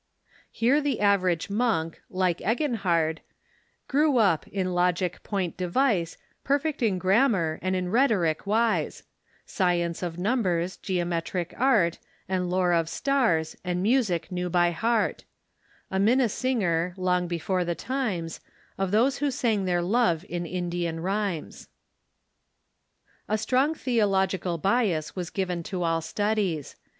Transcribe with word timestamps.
Here 0.51 0.81
the 0.81 0.99
average 0.99 1.47
monk, 1.51 2.01
like 2.09 2.39
Eginhard, 2.41 3.19
"Grew 3.87 4.17
up, 4.17 4.47
in 4.47 4.73
Logic 4.73 5.21
point 5.21 5.57
device, 5.57 6.17
Perfect 6.43 6.81
in 6.81 6.97
Grammar, 6.97 7.59
and 7.61 7.75
in 7.75 7.91
Elietoric 7.91 8.47
wise; 8.47 9.03
Science 9.45 10.01
of 10.01 10.17
numbers, 10.17 10.77
Geometric 10.77 11.53
Art, 11.55 11.99
And 12.27 12.49
lore 12.49 12.73
of 12.73 12.89
Stars, 12.89 13.55
and 13.63 13.83
music 13.83 14.31
knew 14.31 14.49
by 14.49 14.71
heart; 14.71 15.23
A 15.91 15.99
Minnesinger, 15.99 16.95
long 16.97 17.27
before 17.27 17.63
the 17.63 17.75
times 17.75 18.39
Of 18.79 18.89
those 18.89 19.19
who 19.19 19.29
sang 19.29 19.65
their 19.65 19.83
love 19.83 20.25
in 20.27 20.47
Indian 20.47 20.99
rhymes." 21.01 21.67
A 23.29 23.37
strong 23.37 23.75
theological 23.75 24.57
bias 24.57 25.15
was 25.15 25.29
given 25.29 25.61
to 25.61 25.83
all 25.83 25.99
the 25.99 26.07
studies. 26.07 26.75